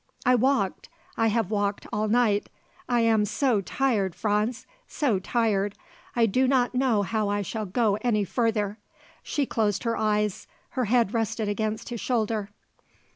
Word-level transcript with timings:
"I 0.25 0.33
walked. 0.33 0.89
I 1.15 1.27
have 1.27 1.51
walked 1.51 1.85
all 1.93 2.07
night. 2.07 2.49
I 2.89 3.01
am 3.01 3.23
so 3.23 3.61
tired, 3.61 4.15
Franz. 4.15 4.65
So 4.87 5.19
tired. 5.19 5.75
I 6.15 6.25
do 6.25 6.47
not 6.47 6.73
know 6.73 7.03
how 7.03 7.29
I 7.29 7.43
shall 7.43 7.67
go 7.67 7.99
any 8.01 8.23
further." 8.23 8.79
She 9.21 9.45
closed 9.45 9.83
her 9.83 9.95
eyes; 9.95 10.47
her 10.69 10.85
head 10.85 11.13
rested 11.13 11.47
against 11.47 11.89
his 11.89 12.01
shoulder. 12.01 12.49